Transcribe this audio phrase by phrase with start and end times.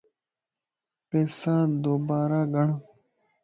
[1.07, 2.67] پيسادو بارا گڻ